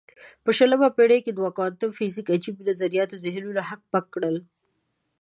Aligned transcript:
په 0.43 0.49
شلمه 0.57 0.87
پېړۍ 0.95 1.19
کې 1.25 1.31
د 1.33 1.39
کوانتم 1.57 1.89
فزیک 1.97 2.27
عجیب 2.35 2.55
نظریاتو 2.69 3.15
ذهنونه 3.25 3.61
هک 3.69 3.81
پک 3.91 4.05
کړل. 4.13 4.35